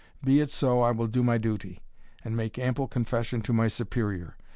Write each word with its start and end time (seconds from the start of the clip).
Be 0.23 0.39
it 0.39 0.49
so, 0.49 0.81
I 0.81 0.89
will 0.89 1.05
do 1.05 1.21
my 1.21 1.37
duty, 1.37 1.79
and 2.25 2.35
make 2.35 2.57
ample 2.57 2.87
confession 2.87 3.43
to 3.43 3.53
my 3.53 3.67
Superior. 3.67 4.35